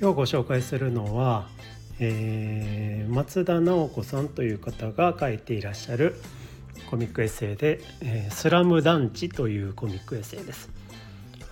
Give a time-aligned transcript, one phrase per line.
[0.00, 1.48] 今日ご紹介するのは、
[1.98, 6.14] えー、松田直子さんという方が書いていらっしゃる
[6.88, 10.70] コミックエッセイで「えー、スラムダンチ」というコミックエッセイです。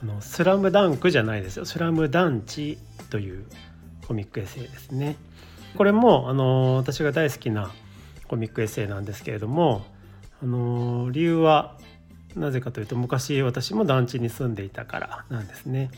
[0.01, 2.79] あのスラムダンクじゃないですよスラムダンチ
[3.11, 3.47] という
[4.07, 5.17] コミックエッセイですね。
[5.77, 7.73] これもあの私が大好きな
[8.29, 9.85] コミックエッセイなんですけれども
[10.41, 11.77] あの理由は
[12.37, 15.91] なぜかというと昔私も団地に住んでいたからなんですね。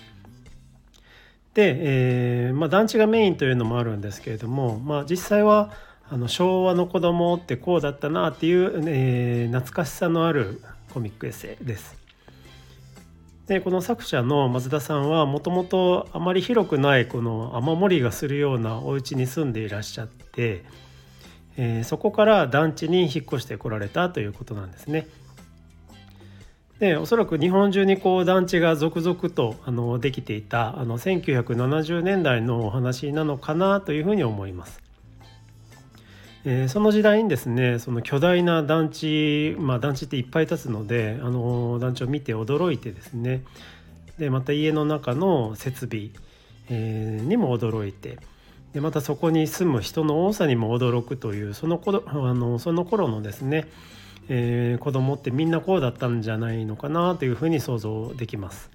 [1.58, 5.72] で、えー、まあ、団地がメインというのもあるんですけれども、まあ、実際は
[6.08, 10.62] あの昭和の子供ってこうだったなっていう、えー、懐かしさのある
[10.94, 11.98] コミックエッセイです。
[13.48, 20.64] でこの作者の松田さんはもともとあまり広くないこの雨漏りがするようなお家に住んでいらっしゃって、
[21.56, 25.09] えー、そこから団地に引っ越してこられたということなんですね。
[26.78, 34.80] でおそらく日本中にこう団地が続々とあのできていたあの1970年代のお話なのかなというふうに思います。
[36.45, 43.43] えー、その時代にですねその巨大な団地まあ団地っていっぱい建つのであの団地を見て驚いてですね
[44.18, 46.10] でまた家の中の設備、
[46.71, 48.18] えー、にも驚いて
[48.73, 53.66] でまたそこに住む人の多さにも驚くというそのこあのその頃のですね
[54.29, 58.71] えー、子供ってみんなこうだったんじゃないのかなというふうに想像できます。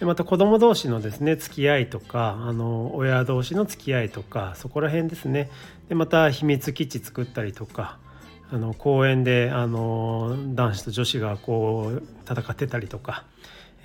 [0.00, 5.50] でまた子供同士のですね付き合いとかあの親同士の付き合いとかそこら辺ですね
[5.90, 7.98] でまた秘密基地作ったりとか
[8.50, 13.24] あの公園であの男子と女子がこう戦ってたりとか、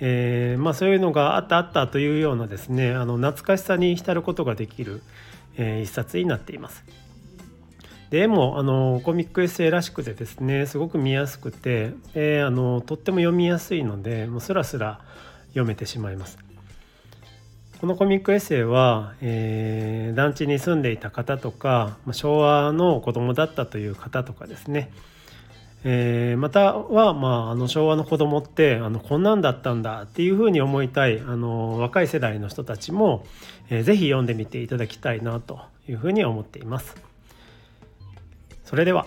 [0.00, 5.02] えー、まあ、そういうのがあったあったというようなですねあの懐かしさに浸ることができる、
[5.56, 7.05] えー、一冊になっています。
[8.10, 15.00] でもあのコミックエッセイらしくてですねすごく見やすくて、えー、あのとっても読みやすいのでもうスラスラ
[15.48, 16.38] 読めてしまいます。
[17.80, 24.90] このコミックエッセイは、えー、団地に住んでいた方とか昭和の子供だったという方とかですね、
[25.84, 33.26] えー、または、まあ、あの昭和の子供ってあのこんなんだったんだっていうふうに思いたいあの若い世代の人たちも、
[33.68, 36.96] えー、ぜひ読んでみていただきたいなというふうに思っています。
[38.66, 39.06] それでは。